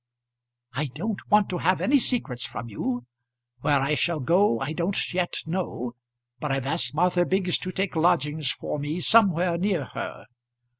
I 0.73 0.87
don't 0.87 1.19
want 1.29 1.47
to 1.49 1.59
have 1.59 1.79
any 1.79 1.99
secrets 1.99 2.41
from 2.43 2.69
you. 2.69 3.05
Where 3.59 3.79
I 3.79 3.93
shall 3.93 4.19
go 4.19 4.59
I 4.59 4.73
don't 4.73 5.13
yet 5.13 5.43
know, 5.45 5.93
but 6.39 6.51
I've 6.51 6.65
asked 6.65 6.95
Martha 6.95 7.23
Biggs 7.23 7.59
to 7.59 7.71
take 7.71 7.95
lodgings 7.95 8.49
for 8.49 8.79
me 8.79 8.99
somewhere 8.99 9.59
near 9.59 9.83
her. 9.85 10.25